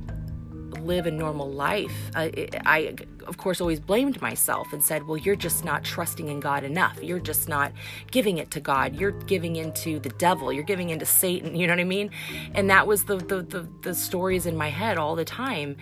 live 0.81 1.07
a 1.07 1.11
normal 1.11 1.51
life. 1.51 1.95
I, 2.15 2.49
I, 2.65 2.95
of 3.23 3.37
course, 3.37 3.61
always 3.61 3.81
blamed 3.81 4.21
myself 4.21 4.73
and 4.73 4.83
said, 4.83 5.07
Well, 5.07 5.17
you're 5.17 5.37
just 5.37 5.65
not 5.65 5.85
trusting 5.85 6.29
in 6.29 6.41
God 6.41 6.65
enough. 6.65 7.03
You're 7.03 7.21
just 7.21 7.49
not 7.49 7.73
giving 8.11 8.39
it 8.39 8.51
to 8.53 8.61
God. 8.61 8.95
You're 8.95 9.13
giving 9.13 9.57
into 9.57 9.99
the 9.99 10.11
devil. 10.11 10.53
You're 10.53 10.65
giving 10.65 10.91
into 10.91 11.07
Satan. 11.07 11.57
You 11.63 11.69
know 11.69 11.75
what 11.75 11.81
I 11.81 11.85
mean? 11.85 12.11
And 12.55 12.69
that 12.71 12.89
was 12.89 13.05
the, 13.05 13.19
the, 13.19 13.43
the, 13.43 13.69
the 13.83 13.95
stories 13.95 14.47
in 14.47 14.57
my 14.57 14.69
head 14.69 14.99
all 14.99 15.15
the 15.15 15.25
time. 15.25 15.77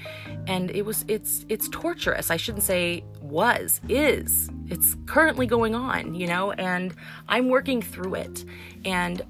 And 0.46 0.70
it 0.70 0.84
was, 0.84 1.06
it's, 1.08 1.46
it's 1.48 1.70
torturous. 1.70 2.30
I 2.30 2.36
shouldn't 2.36 2.64
say 2.64 3.02
was, 3.22 3.80
is. 3.88 4.50
It's 4.66 4.96
currently 5.06 5.46
going 5.46 5.74
on, 5.74 6.14
you 6.14 6.26
know, 6.26 6.52
and 6.52 6.94
I'm 7.28 7.48
working 7.48 7.80
through 7.80 8.16
it. 8.16 8.44
And 8.84 9.22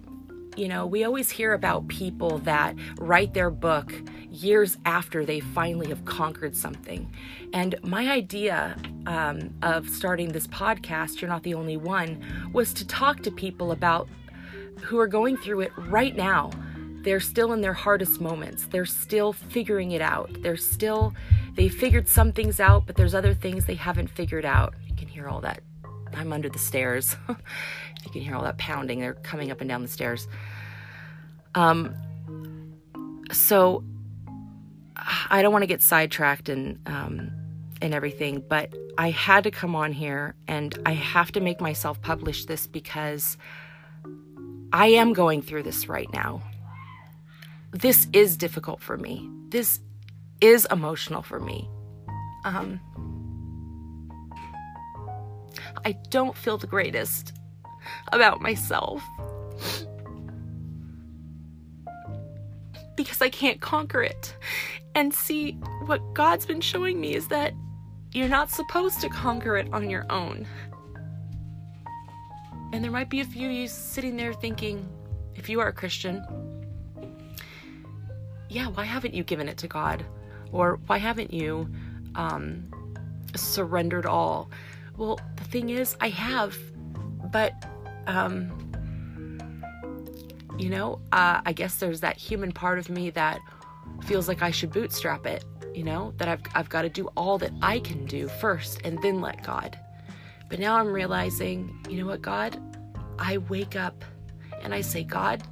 you 0.61 0.69
know, 0.69 0.85
we 0.85 1.05
always 1.05 1.31
hear 1.31 1.55
about 1.55 1.89
people 1.89 2.37
that 2.41 2.77
write 2.99 3.33
their 3.33 3.51
book 3.51 3.95
years 4.31 4.77
after 4.85 5.25
they 5.25 5.41
finally 5.41 5.89
have 5.89 6.05
conquered 6.05 6.55
something. 6.55 7.11
And 7.55 7.77
my 7.83 8.11
idea 8.11 8.77
um, 9.07 9.55
of 9.63 9.89
starting 9.89 10.33
this 10.33 10.47
podcast, 10.49 11.23
You're 11.23 11.31
Not 11.31 11.45
the 11.45 11.55
Only 11.55 11.79
One, 11.79 12.23
was 12.53 12.75
to 12.75 12.87
talk 12.87 13.23
to 13.23 13.31
people 13.31 13.73
about 13.73 14.07
who 14.83 14.99
are 14.99 15.07
going 15.07 15.39
through 15.39 15.61
it 15.61 15.73
right 15.79 16.15
now. 16.15 16.51
They're 17.05 17.21
still 17.21 17.55
in 17.55 17.63
their 17.63 17.73
hardest 17.73 18.21
moments. 18.21 18.67
They're 18.67 18.85
still 18.85 19.33
figuring 19.33 19.93
it 19.93 20.03
out. 20.03 20.31
They're 20.43 20.59
still, 20.59 21.15
they 21.55 21.71
figured 21.71 22.07
some 22.07 22.33
things 22.33 22.61
out, 22.61 22.87
but 22.87 22.97
there's 22.97 23.15
other 23.15 23.33
things 23.33 23.65
they 23.65 23.77
haven't 23.77 24.09
figured 24.09 24.45
out. 24.45 24.75
You 24.87 24.95
can 24.95 25.09
hear 25.09 25.27
all 25.27 25.41
that. 25.41 25.63
I'm 26.15 26.33
under 26.33 26.49
the 26.49 26.59
stairs. 26.59 27.17
you 27.29 28.11
can 28.11 28.21
hear 28.23 28.35
all 28.35 28.43
that 28.45 28.59
pounding. 28.59 29.01
They're 29.01 29.15
coming 29.15 29.51
up 29.51 29.61
and 29.61 29.69
down 29.69 29.83
the 29.83 29.89
stairs. 29.89 30.29
Um, 31.55 31.95
so 33.33 33.85
I 35.31 35.43
don't 35.43 35.53
want 35.53 35.63
to 35.63 35.67
get 35.67 35.83
sidetracked 35.83 36.49
and 36.49 36.79
um, 36.87 37.31
and 37.83 37.95
everything, 37.95 38.45
but 38.47 38.75
I 38.99 39.11
had 39.11 39.45
to 39.45 39.51
come 39.51 39.75
on 39.75 39.93
here 39.93 40.35
and 40.47 40.79
I 40.85 40.93
have 40.93 41.33
to 41.33 41.41
make 41.41 41.61
myself 41.61 42.01
publish 42.03 42.45
this 42.45 42.67
because 42.67 43.39
I 44.73 44.89
am 44.89 45.13
going 45.13 45.43
through 45.43 45.63
this 45.63 45.89
right 45.89 46.13
now. 46.13 46.43
This 47.73 48.09
is 48.13 48.37
difficult 48.37 48.83
for 48.83 48.99
me. 48.99 49.29
This 49.49 49.81
is 50.41 50.67
emotional 50.71 51.23
for 51.23 51.41
me. 51.41 51.69
Um, 52.45 52.81
I 55.85 55.93
don't 56.11 56.37
feel 56.37 56.59
the 56.59 56.67
greatest 56.67 57.33
about 58.13 58.41
myself. 58.41 59.03
because 63.03 63.23
I 63.23 63.31
can't 63.31 63.63
conquer 63.63 64.03
it. 64.03 64.37
And 64.95 65.15
see, 65.15 65.53
what 65.87 66.01
God's 66.13 66.45
been 66.45 66.61
showing 66.61 67.01
me 67.01 67.15
is 67.15 67.29
that 67.29 67.55
you're 68.13 68.29
not 68.29 68.51
supposed 68.51 69.01
to 69.01 69.09
conquer 69.09 69.57
it 69.57 69.73
on 69.73 69.89
your 69.89 70.05
own. 70.11 70.47
And 72.75 72.85
there 72.85 72.91
might 72.91 73.09
be 73.09 73.21
a 73.21 73.25
few 73.25 73.49
of 73.49 73.55
you 73.55 73.69
sitting 73.69 74.17
there 74.17 74.35
thinking, 74.35 74.87
if 75.35 75.49
you 75.49 75.61
are 75.61 75.69
a 75.69 75.73
Christian, 75.73 76.23
yeah, 78.51 78.67
why 78.67 78.85
haven't 78.85 79.15
you 79.15 79.25
given 79.25 79.49
it 79.49 79.57
to 79.59 79.67
God? 79.67 80.05
Or 80.53 80.79
why 80.87 80.99
haven't 80.99 81.33
you 81.33 81.71
um, 82.17 82.71
surrendered 83.35 84.05
all? 84.05 84.51
Well, 85.01 85.19
the 85.37 85.45
thing 85.45 85.71
is, 85.71 85.97
I 85.99 86.11
have, 86.11 86.55
but 87.33 87.55
um, 88.07 88.53
you 90.59 90.69
know, 90.69 91.01
uh, 91.11 91.41
I 91.43 91.55
guess 91.55 91.77
there's 91.77 92.01
that 92.01 92.19
human 92.19 92.53
part 92.53 92.79
of 92.79 92.91
me 92.91 93.09
that 93.09 93.41
feels 94.05 94.29
like 94.29 94.43
I 94.43 94.51
should 94.51 94.71
bootstrap 94.71 95.25
it, 95.25 95.43
you 95.75 95.85
know, 95.85 96.13
that 96.19 96.29
I've, 96.29 96.43
I've 96.55 96.69
got 96.69 96.83
to 96.83 96.91
do 96.91 97.09
all 97.17 97.39
that 97.39 97.51
I 97.63 97.79
can 97.81 98.05
do 98.05 98.29
first 98.29 98.83
and 98.85 99.01
then 99.01 99.23
let 99.23 99.43
God. 99.43 99.79
But 100.51 100.59
now 100.59 100.77
I'm 100.77 100.93
realizing, 100.93 101.75
you 101.89 101.97
know 101.97 102.07
what, 102.07 102.21
God, 102.21 102.61
I 103.19 103.39
wake 103.39 103.77
up 103.77 104.05
and 104.61 104.75
I 104.75 104.83
say, 104.83 105.03
God, 105.03 105.43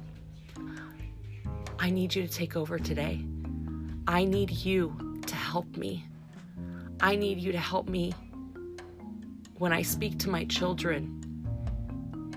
I 1.79 1.89
need 1.89 2.13
you 2.13 2.21
to 2.21 2.31
take 2.31 2.55
over 2.55 2.77
today. 2.77 3.25
I 4.07 4.25
need 4.25 4.51
you 4.51 5.21
to 5.25 5.35
help 5.35 5.75
me. 5.75 6.05
I 7.01 7.15
need 7.15 7.39
you 7.39 7.51
to 7.51 7.57
help 7.57 7.89
me 7.89 8.13
when 9.59 9.73
I 9.73 9.81
speak 9.81 10.17
to 10.19 10.29
my 10.29 10.45
children, 10.45 11.15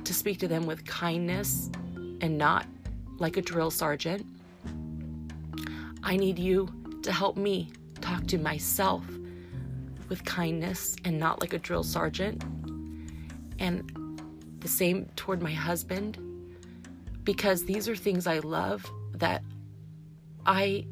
to 0.04 0.12
speak 0.12 0.38
to 0.40 0.48
them 0.48 0.66
with 0.66 0.84
kindness 0.84 1.70
and 2.20 2.36
not 2.36 2.66
like 3.18 3.36
a 3.36 3.42
drill 3.42 3.70
sergeant. 3.70 4.26
I 6.02 6.16
need 6.16 6.38
you 6.38 6.68
to 7.02 7.12
help 7.12 7.36
me 7.36 7.70
talk 8.00 8.26
to 8.26 8.38
myself 8.38 9.04
with 10.08 10.24
kindness 10.24 10.96
and 11.04 11.18
not 11.18 11.40
like 11.40 11.52
a 11.52 11.58
drill 11.58 11.84
sergeant. 11.84 12.42
And 13.60 14.20
the 14.58 14.68
same 14.68 15.06
toward 15.14 15.40
my 15.40 15.52
husband 15.52 16.18
because 17.22 17.64
these 17.64 17.88
are 17.88 17.94
things 17.94 18.26
I 18.26 18.40
love 18.40 18.84
that 19.14 19.42
I 20.44 20.86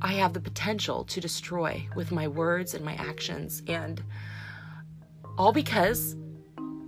I 0.00 0.14
have 0.14 0.32
the 0.32 0.40
potential 0.40 1.04
to 1.04 1.20
destroy 1.20 1.86
with 1.94 2.12
my 2.12 2.28
words 2.28 2.74
and 2.74 2.84
my 2.84 2.94
actions 2.94 3.62
and 3.66 4.02
all 5.38 5.52
because 5.52 6.16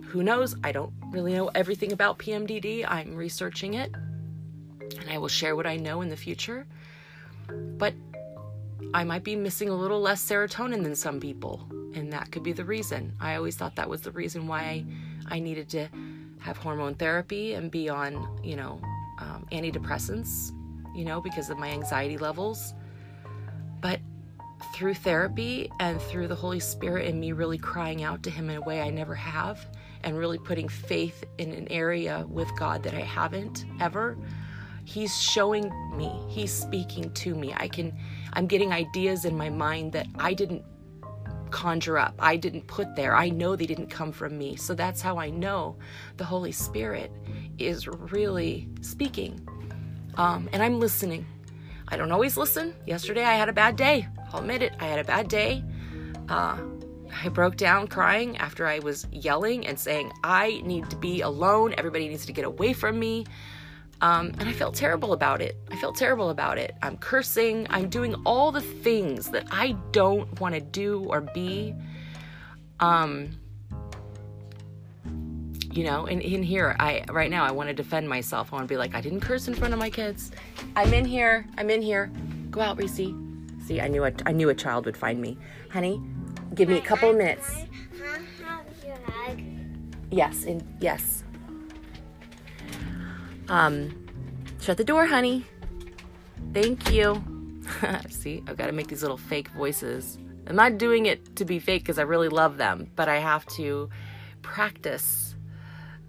who 0.07 0.23
knows? 0.23 0.57
I 0.65 0.73
don't 0.73 0.93
really 1.11 1.35
know 1.35 1.49
everything 1.49 1.93
about 1.93 2.19
PMDD. 2.19 2.85
I'm 2.89 3.15
researching 3.15 3.75
it 3.75 3.95
and 5.01 5.11
I 5.11 5.19
will 5.19 5.29
share 5.29 5.55
what 5.57 5.67
I 5.67 5.77
know 5.77 6.01
in 6.01 6.09
the 6.09 6.17
future. 6.17 6.67
But 7.49 7.95
I 8.95 9.05
might 9.05 9.25
be 9.25 9.37
missing 9.37 9.69
a 9.69 9.75
little 9.75 10.01
less 10.01 10.27
serotonin 10.27 10.83
than 10.83 10.95
some 10.95 11.21
people, 11.21 11.67
and 11.95 12.13
that 12.13 12.31
could 12.31 12.43
be 12.43 12.53
the 12.53 12.65
reason. 12.65 13.13
I 13.21 13.35
always 13.35 13.57
thought 13.57 13.77
that 13.77 13.89
was 13.89 14.03
the 14.03 14.13
reason 14.13 14.47
why 14.47 14.85
I, 15.27 15.39
needed 15.41 15.69
to 15.71 15.89
have 16.41 16.57
hormone 16.57 16.95
therapy 16.95 17.55
and 17.55 17.71
be 17.71 17.89
on, 17.89 18.41
you 18.43 18.57
know, 18.57 18.81
um, 19.19 19.47
antidepressants, 19.53 20.53
you 20.95 21.05
know, 21.05 21.21
because 21.21 21.51
of 21.51 21.59
my 21.59 21.69
anxiety 21.69 22.17
levels. 22.17 22.73
But 23.81 24.01
through 24.79 24.95
therapy 24.95 25.69
and 25.81 26.01
through 26.01 26.29
the 26.29 26.37
Holy 26.37 26.61
Spirit 26.61 27.09
and 27.09 27.19
me 27.19 27.33
really 27.33 27.59
crying 27.59 28.05
out 28.05 28.23
to 28.23 28.31
Him 28.31 28.49
in 28.49 28.59
a 28.59 28.61
way 28.61 28.81
I 28.81 28.91
never 28.91 29.13
have, 29.13 29.67
and 30.05 30.17
really 30.17 30.39
putting 30.39 30.69
faith 30.69 31.25
in 31.39 31.53
an 31.53 31.67
area 31.69 32.25
with 32.29 32.49
God 32.57 32.85
that 32.85 32.95
I 32.95 33.01
haven't 33.01 33.65
ever, 33.81 34.17
He's 34.85 35.21
showing 35.21 35.69
me, 35.97 36.13
He's 36.29 36.53
speaking 36.53 37.13
to 37.15 37.35
me. 37.35 37.53
I 37.57 37.67
can, 37.67 37.93
I'm 38.35 38.47
getting 38.47 38.73
ideas 38.73 39.25
in 39.25 39.37
my 39.37 39.51
mind 39.51 39.95
that 39.95 40.07
I 40.17 40.33
didn't 40.33 40.63
conjure 41.51 41.99
up, 41.99 42.15
I 42.21 42.37
didn't 42.37 42.69
put 42.69 42.95
there. 42.95 43.17
I 43.17 43.31
know 43.31 43.57
they 43.57 43.67
didn't 43.67 43.89
come 43.89 44.13
from 44.13 44.39
me. 44.39 44.55
So 44.55 44.75
that's 44.75 45.03
how 45.03 45.19
I 45.19 45.29
know 45.29 45.77
the 46.19 46.25
Holy 46.25 46.53
Spirit 46.53 47.11
is 47.59 47.89
really 47.89 48.69
speaking. 48.83 49.45
Um, 50.15 50.49
and 50.53 50.63
I'm 50.63 50.79
listening. 50.79 51.27
I 51.89 51.97
don't 51.97 52.13
always 52.13 52.37
listen. 52.37 52.77
Yesterday 52.87 53.25
I 53.25 53.35
had 53.35 53.49
a 53.49 53.53
bad 53.53 53.75
day. 53.75 54.07
I'll 54.33 54.41
admit 54.41 54.63
it. 54.63 54.73
I 54.81 54.87
had 54.87 54.99
a 54.99 55.05
bad 55.05 55.29
day. 55.29 55.65
Uh, 56.29 56.59
I 57.23 57.29
broke 57.29 57.57
down 57.57 57.89
crying 57.89 58.37
after 58.37 58.67
I 58.67 58.79
was 58.81 59.07
yelling 59.11 59.67
and 59.67 59.79
saying, 59.79 60.13
I 60.23 60.61
need 60.65 60.91
to 60.91 60.97
be 60.97 61.23
alone. 61.23 61.75
Everybody 61.79 62.09
needs 62.09 62.27
to 62.27 62.33
get 62.33 62.45
away 62.45 62.73
from 62.73 62.99
me. 62.99 63.25
Um, 64.01 64.29
and 64.39 64.49
I 64.49 64.53
felt 64.53 64.75
terrible 64.75 65.13
about 65.13 65.41
it. 65.43 65.57
I 65.71 65.77
felt 65.77 65.97
terrible 65.97 66.31
about 66.31 66.59
it. 66.59 66.77
I'm 66.83 66.97
cursing. 66.99 67.67
I'm 67.71 67.89
doing 67.89 68.15
all 68.25 68.53
the 68.53 68.61
things 68.61 69.31
that 69.31 69.47
I 69.51 69.73
don't 69.91 70.41
want 70.41 70.55
to 70.55 70.61
do 70.61 71.05
or 71.05 71.21
be. 71.21 71.75
Um, 72.79 73.31
you 75.73 75.85
know, 75.85 76.07
and 76.07 76.23
in 76.23 76.43
here, 76.43 76.77
I 76.79 77.05
right 77.11 77.31
now 77.31 77.45
I 77.45 77.51
want 77.51 77.69
to 77.69 77.75
defend 77.75 78.09
myself. 78.09 78.53
I 78.53 78.57
want 78.57 78.69
to 78.69 78.73
be 78.73 78.79
like, 78.79 78.95
I 78.95 79.01
didn't 79.01 79.21
curse 79.21 79.49
in 79.49 79.55
front 79.55 79.75
of 79.75 79.81
my 79.81 79.91
kids. 79.91 80.31
I'm 80.77 80.95
in 80.95 81.05
here. 81.05 81.47
I'm 81.57 81.69
in 81.71 81.83
here. 81.83 82.13
Go 82.51 82.61
out, 82.61 82.79
Reese. 82.79 83.28
See, 83.69 83.83
I 83.83 83.89
knew 83.89 84.03
a, 84.03 84.13
I 84.25 84.33
knew 84.33 84.49
a 84.49 84.55
child 84.55 84.87
would 84.87 84.97
find 84.97 85.21
me, 85.21 85.37
honey. 85.71 86.01
Give 86.55 86.71
me 86.71 86.79
a 86.79 86.81
couple 86.81 87.11
of 87.11 87.17
minutes. 87.19 87.67
Yes, 90.11 90.45
and 90.45 90.67
yes. 90.81 91.23
Um, 93.51 94.07
shut 94.59 94.79
the 94.79 94.85
door, 94.85 95.05
honey. 95.05 95.45
Thank 96.55 96.91
you. 96.91 97.23
See, 98.09 98.43
I've 98.47 98.57
got 98.57 98.69
to 98.69 98.73
make 98.73 98.89
these 98.89 99.03
little 99.03 99.19
fake 99.19 99.49
voices. 99.49 100.17
I'm 100.47 100.57
not 100.57 100.79
doing 100.79 101.05
it 101.05 101.37
to 101.37 101.45
be 101.45 101.59
fake 101.59 101.83
because 101.83 101.99
I 101.99 102.05
really 102.05 102.31
love 102.31 102.57
them, 102.57 102.91
but 102.97 103.11
I 103.11 103.19
have 103.19 103.45
to 103.57 103.91
practice 104.41 105.35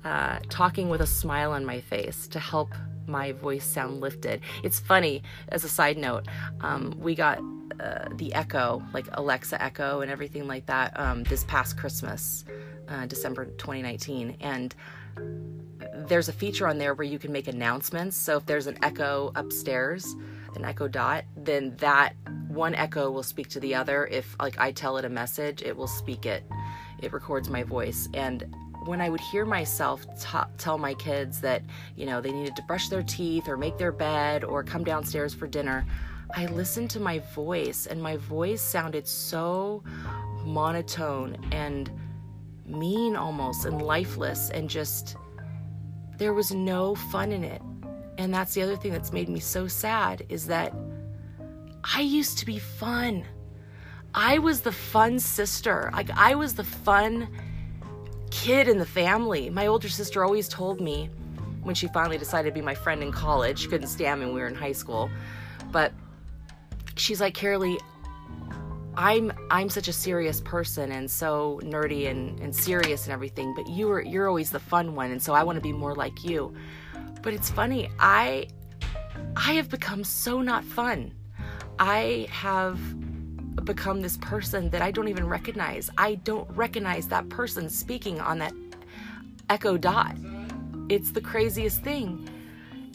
uh, 0.06 0.40
talking 0.48 0.88
with 0.88 1.02
a 1.02 1.08
smile 1.08 1.52
on 1.52 1.66
my 1.66 1.82
face 1.82 2.26
to 2.30 2.40
help 2.40 2.74
my 3.10 3.32
voice 3.34 3.66
sound 3.66 4.00
lifted. 4.00 4.42
It's 4.64 4.80
funny, 4.80 5.24
as 5.50 5.64
a 5.64 5.70
side 5.70 5.98
note, 5.98 6.28
um, 6.62 6.96
we 7.00 7.16
got 7.16 7.40
uh, 7.80 8.10
the 8.14 8.34
Echo, 8.34 8.84
like 8.94 9.08
Alexa 9.14 9.62
Echo 9.62 10.02
and 10.02 10.12
everything 10.12 10.48
like 10.48 10.66
that, 10.68 10.98
um, 11.00 11.24
this 11.24 11.44
past 11.46 11.78
Christmas, 11.78 12.46
uh, 12.88 13.06
December 13.06 13.46
2019. 13.46 14.38
And 14.42 14.76
there's 16.08 16.30
a 16.30 16.34
feature 16.34 16.68
on 16.68 16.78
there 16.78 16.94
where 16.94 17.08
you 17.08 17.20
can 17.20 17.32
make 17.32 17.48
announcements. 17.48 18.18
So 18.18 18.38
if 18.38 18.46
there's 18.46 18.68
an 18.68 18.78
Echo 18.84 19.32
upstairs, 19.36 20.16
an 20.56 20.66
Echo 20.66 20.88
Dot, 20.88 21.26
then 21.36 21.76
that 21.78 22.16
one 22.48 22.74
Echo 22.76 23.12
will 23.12 23.24
speak 23.24 23.50
to 23.50 23.60
the 23.60 23.76
other. 23.76 24.08
If 24.08 24.36
like 24.40 24.60
I 24.60 24.72
tell 24.72 24.98
it 24.98 25.06
a 25.06 25.10
message, 25.10 25.62
it 25.62 25.76
will 25.76 25.88
speak 25.88 26.26
it. 26.26 26.44
It 27.02 27.14
records 27.14 27.50
my 27.50 27.64
voice. 27.64 28.10
And 28.14 28.54
when 28.86 29.02
I 29.02 29.10
would 29.10 29.20
hear 29.20 29.46
myself 29.46 30.06
t- 30.20 30.52
tell 30.58 30.78
my 30.78 30.94
kids 30.94 31.42
that, 31.42 31.64
you 31.96 32.06
know, 32.06 32.22
they 32.22 32.32
needed 32.32 32.56
to 32.56 32.62
brush 32.64 32.90
their 32.90 33.04
teeth 33.04 33.48
or 33.48 33.58
make 33.58 33.78
their 33.78 33.92
bed 33.92 34.44
or 34.44 34.64
come 34.64 34.84
downstairs 34.84 35.34
for 35.34 35.48
dinner, 35.48 35.86
I 36.36 36.46
listened 36.46 36.90
to 36.92 37.00
my 37.00 37.20
voice 37.34 37.88
and 37.88 38.02
my 38.02 38.18
voice 38.18 38.62
sounded 38.62 39.08
so 39.08 39.84
monotone 40.44 41.38
and 41.52 41.92
mean 42.66 43.16
almost 43.16 43.66
and 43.66 43.82
lifeless 43.82 44.50
and 44.52 44.70
just 44.70 45.18
there 46.18 46.34
was 46.34 46.52
no 46.52 46.96
fun 46.96 47.32
in 47.32 47.44
it. 47.44 47.62
And 48.18 48.34
that's 48.34 48.54
the 48.54 48.62
other 48.62 48.76
thing 48.76 48.92
that's 48.92 49.14
made 49.14 49.30
me 49.30 49.40
so 49.40 49.68
sad 49.68 50.26
is 50.30 50.46
that 50.48 50.74
I 51.84 52.02
used 52.02 52.38
to 52.40 52.46
be 52.46 52.60
fun. 52.60 53.26
I 54.14 54.40
was 54.40 54.62
the 54.62 54.72
fun 54.72 55.20
sister. 55.20 55.90
Like 55.94 56.10
I 56.12 56.36
was 56.36 56.56
the 56.56 56.64
fun 56.64 57.30
kid 58.32 58.68
in 58.68 58.78
the 58.78 58.86
family. 58.86 59.50
My 59.50 59.68
older 59.68 59.90
sister 59.90 60.24
always 60.24 60.48
told 60.48 60.82
me 60.82 61.10
when 61.64 61.76
she 61.76 61.88
finally 61.88 62.18
decided 62.18 62.50
to 62.50 62.54
be 62.54 62.62
my 62.62 62.76
friend 62.76 63.04
in 63.04 63.12
college, 63.12 63.60
she 63.60 63.68
couldn't 63.68 63.88
stand 63.88 64.20
me 64.20 64.26
when 64.26 64.36
we 64.36 64.42
were 64.42 64.48
in 64.48 64.56
high 64.56 64.72
school, 64.72 65.10
but 65.72 65.92
she's 66.96 67.20
like, 67.20 67.34
Carolee, 67.34 67.78
I'm 68.96 69.32
I'm 69.50 69.70
such 69.70 69.88
a 69.88 69.94
serious 69.94 70.42
person 70.42 70.92
and 70.92 71.10
so 71.10 71.60
nerdy 71.64 72.10
and, 72.10 72.40
and 72.40 72.56
serious 72.56 73.06
and 73.06 73.14
everything, 73.14 73.54
but 73.56 73.68
you 73.70 73.90
are 73.92 74.02
you're 74.02 74.28
always 74.28 74.52
the 74.52 74.60
fun 74.60 74.96
one, 74.96 75.12
and 75.12 75.22
so 75.22 75.34
I 75.34 75.44
want 75.44 75.56
to 75.56 75.62
be 75.62 75.72
more 75.72 75.96
like 75.96 76.24
you. 76.24 76.54
But 77.22 77.34
it's 77.34 77.50
funny, 77.50 77.90
I 78.00 78.48
I 79.36 79.54
have 79.54 79.70
become 79.70 80.04
so 80.04 80.42
not 80.42 80.64
fun. 80.64 81.14
I 81.78 82.28
have 82.30 82.80
become 83.66 84.02
this 84.02 84.18
person 84.18 84.70
that 84.70 84.82
I 84.82 84.92
don't 84.92 85.08
even 85.08 85.28
recognize. 85.28 85.90
I 85.98 86.16
don't 86.16 86.50
recognize 86.52 87.08
that 87.08 87.30
person 87.30 87.70
speaking 87.70 88.20
on 88.20 88.40
that 88.40 88.54
echo 89.50 89.78
dot. 89.78 90.16
It's 90.90 91.12
the 91.12 91.22
craziest 91.22 91.82
thing. 91.82 92.30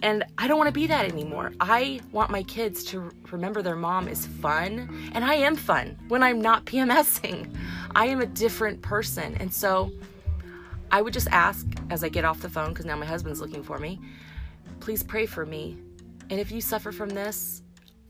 And 0.02 0.24
I 0.36 0.48
don't 0.48 0.58
want 0.58 0.68
to 0.68 0.72
be 0.72 0.86
that 0.88 1.10
anymore. 1.10 1.52
I 1.60 2.00
want 2.12 2.30
my 2.30 2.42
kids 2.42 2.84
to 2.86 3.10
remember 3.32 3.62
their 3.62 3.76
mom 3.76 4.06
is 4.06 4.26
fun. 4.26 5.10
And 5.14 5.24
I 5.24 5.34
am 5.34 5.56
fun 5.56 5.96
when 6.08 6.22
I'm 6.22 6.42
not 6.42 6.66
PMSing. 6.66 7.54
I 7.94 8.06
am 8.06 8.20
a 8.20 8.26
different 8.26 8.82
person. 8.82 9.34
And 9.36 9.52
so 9.52 9.90
I 10.90 11.00
would 11.00 11.14
just 11.14 11.28
ask 11.30 11.66
as 11.90 12.04
I 12.04 12.08
get 12.08 12.24
off 12.24 12.40
the 12.40 12.50
phone, 12.50 12.68
because 12.70 12.84
now 12.84 12.96
my 12.96 13.06
husband's 13.06 13.40
looking 13.40 13.62
for 13.62 13.78
me, 13.78 14.00
please 14.80 15.02
pray 15.02 15.26
for 15.26 15.46
me. 15.46 15.78
And 16.30 16.38
if 16.38 16.52
you 16.52 16.60
suffer 16.60 16.92
from 16.92 17.08
this, 17.08 17.62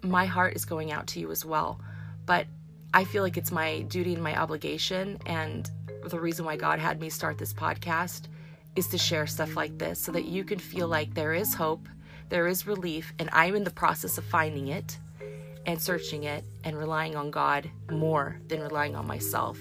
my 0.03 0.27
heart 0.27 0.57
is 0.57 0.65
going 0.65 0.93
out 0.93 1.07
to 1.09 1.21
you 1.21 1.31
as 1.31 1.45
well. 1.45 1.81
But 2.27 2.47
I 2.93 3.05
feel 3.05 3.23
like 3.23 3.37
it's 3.37 3.53
my 3.53 3.81
duty 3.83 4.15
and 4.15 4.23
my 4.23 4.39
obligation. 4.41 5.19
And 5.27 5.71
the 6.09 6.21
reason 6.21 6.45
why 6.45 6.57
God 6.57 6.79
had 6.79 7.01
me 7.01 7.11
start 7.11 7.39
this 7.39 7.53
podcast 7.53 8.29
is 8.77 8.89
to 8.89 8.99
share 8.99 9.27
stuff 9.27 9.57
like 9.57 9.79
this 9.79 9.99
so 9.99 10.13
that 10.13 10.25
you 10.25 10.45
can 10.45 10.59
feel 10.59 10.89
like 10.89 11.15
there 11.15 11.33
is 11.33 11.55
hope, 11.55 11.89
there 12.29 12.47
is 12.47 12.67
relief, 12.67 13.13
and 13.19 13.29
I'm 13.33 13.55
in 13.55 13.65
the 13.65 13.71
process 13.71 14.19
of 14.19 14.25
finding 14.25 14.69
it 14.69 14.99
and 15.67 15.81
searching 15.81 16.25
it 16.25 16.45
and 16.65 16.77
relying 16.77 17.17
on 17.17 17.31
God 17.31 17.71
more 17.91 18.41
than 18.49 18.61
relying 18.61 18.97
on 18.97 19.07
myself. 19.07 19.59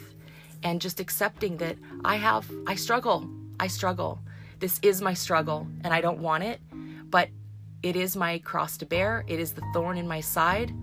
And 0.64 0.82
just 0.82 1.00
accepting 1.00 1.58
that 1.58 1.78
I 2.04 2.16
have, 2.16 2.50
I 2.68 2.76
struggle. 2.76 3.30
I 3.60 3.68
struggle. 3.68 4.20
This 4.60 4.80
is 4.82 5.02
my 5.02 5.14
struggle 5.14 5.68
and 5.84 5.94
I 5.94 6.02
don't 6.02 6.20
want 6.20 6.44
it, 6.44 6.62
but 7.10 7.30
it 7.84 7.96
is 7.96 8.16
my 8.16 8.40
cross 8.40 8.78
to 8.78 8.86
bear. 8.86 9.26
It 9.28 9.40
is 9.40 9.54
the 9.54 9.64
thorn 9.74 9.98
in 9.98 10.08
my 10.08 10.22
side. 10.22 10.74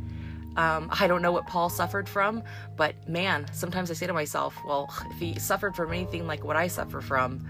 Um, 0.56 0.88
I 0.90 1.06
don't 1.06 1.22
know 1.22 1.32
what 1.32 1.46
Paul 1.46 1.70
suffered 1.70 2.08
from, 2.08 2.42
but 2.76 3.08
man, 3.08 3.46
sometimes 3.52 3.90
I 3.90 3.94
say 3.94 4.06
to 4.06 4.12
myself, 4.12 4.56
well, 4.66 4.92
if 5.10 5.18
he 5.18 5.38
suffered 5.38 5.76
from 5.76 5.92
anything 5.92 6.26
like 6.26 6.44
what 6.44 6.56
I 6.56 6.66
suffer 6.66 7.00
from, 7.00 7.46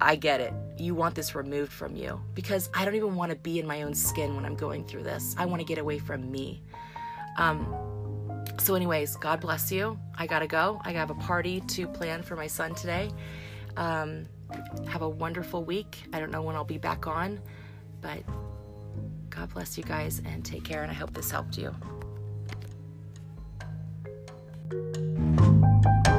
I 0.00 0.16
get 0.16 0.40
it. 0.40 0.52
You 0.78 0.94
want 0.94 1.14
this 1.14 1.34
removed 1.34 1.72
from 1.72 1.96
you 1.96 2.20
because 2.34 2.68
I 2.74 2.84
don't 2.84 2.94
even 2.94 3.14
want 3.14 3.30
to 3.30 3.36
be 3.36 3.58
in 3.58 3.66
my 3.66 3.82
own 3.82 3.94
skin 3.94 4.34
when 4.34 4.44
I'm 4.44 4.56
going 4.56 4.84
through 4.84 5.04
this. 5.04 5.34
I 5.38 5.46
want 5.46 5.60
to 5.60 5.66
get 5.66 5.78
away 5.78 5.98
from 5.98 6.30
me. 6.30 6.62
Um, 7.38 7.66
so, 8.58 8.74
anyways, 8.74 9.16
God 9.16 9.40
bless 9.40 9.72
you. 9.72 9.98
I 10.16 10.26
gotta 10.26 10.46
go. 10.46 10.80
I 10.84 10.92
have 10.92 11.10
a 11.10 11.14
party 11.14 11.60
to 11.60 11.86
plan 11.86 12.22
for 12.22 12.36
my 12.36 12.46
son 12.46 12.74
today. 12.74 13.10
Um, 13.76 14.26
have 14.88 15.02
a 15.02 15.08
wonderful 15.08 15.64
week. 15.64 16.04
I 16.12 16.20
don't 16.20 16.30
know 16.30 16.42
when 16.42 16.56
I'll 16.56 16.64
be 16.64 16.78
back 16.78 17.06
on, 17.06 17.40
but 18.00 18.22
God 19.30 19.52
bless 19.54 19.78
you 19.78 19.84
guys 19.84 20.20
and 20.24 20.44
take 20.44 20.64
care. 20.64 20.82
And 20.82 20.90
I 20.90 20.94
hope 20.94 21.14
this 21.14 21.30
helped 21.30 21.56
you. 21.56 21.74
you 25.42 26.11